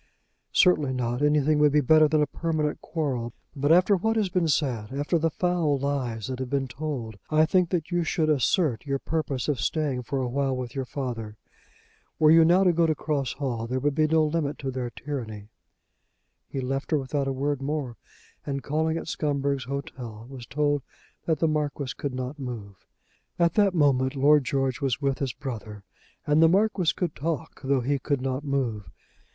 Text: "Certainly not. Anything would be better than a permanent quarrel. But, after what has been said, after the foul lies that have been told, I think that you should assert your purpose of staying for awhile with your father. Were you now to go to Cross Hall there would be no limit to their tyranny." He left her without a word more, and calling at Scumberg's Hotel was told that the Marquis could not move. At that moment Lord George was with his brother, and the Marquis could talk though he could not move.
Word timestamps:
"Certainly 0.51 0.93
not. 0.93 1.21
Anything 1.21 1.59
would 1.59 1.71
be 1.71 1.79
better 1.79 2.07
than 2.07 2.23
a 2.23 2.25
permanent 2.25 2.81
quarrel. 2.81 3.33
But, 3.55 3.71
after 3.71 3.95
what 3.95 4.15
has 4.15 4.29
been 4.29 4.47
said, 4.47 4.91
after 4.91 5.19
the 5.19 5.29
foul 5.29 5.77
lies 5.77 6.25
that 6.25 6.39
have 6.39 6.49
been 6.49 6.67
told, 6.67 7.19
I 7.29 7.45
think 7.45 7.69
that 7.69 7.91
you 7.91 8.03
should 8.03 8.27
assert 8.27 8.83
your 8.87 8.97
purpose 8.97 9.47
of 9.47 9.59
staying 9.59 10.01
for 10.01 10.17
awhile 10.19 10.57
with 10.57 10.73
your 10.73 10.85
father. 10.85 11.37
Were 12.17 12.31
you 12.31 12.43
now 12.43 12.63
to 12.63 12.73
go 12.73 12.87
to 12.87 12.95
Cross 12.95 13.33
Hall 13.33 13.67
there 13.67 13.79
would 13.79 13.93
be 13.93 14.07
no 14.07 14.25
limit 14.25 14.57
to 14.57 14.71
their 14.71 14.89
tyranny." 14.89 15.49
He 16.47 16.61
left 16.61 16.89
her 16.89 16.97
without 16.97 17.27
a 17.27 17.31
word 17.31 17.61
more, 17.61 17.95
and 18.43 18.63
calling 18.63 18.97
at 18.97 19.07
Scumberg's 19.07 19.65
Hotel 19.65 20.25
was 20.27 20.47
told 20.47 20.81
that 21.27 21.37
the 21.37 21.47
Marquis 21.47 21.93
could 21.95 22.15
not 22.15 22.39
move. 22.39 22.87
At 23.37 23.53
that 23.53 23.75
moment 23.75 24.15
Lord 24.15 24.45
George 24.45 24.81
was 24.81 24.99
with 24.99 25.19
his 25.19 25.33
brother, 25.33 25.83
and 26.25 26.41
the 26.41 26.49
Marquis 26.49 26.91
could 26.95 27.15
talk 27.15 27.61
though 27.63 27.81
he 27.81 27.99
could 27.99 28.21
not 28.23 28.43
move. 28.43 28.89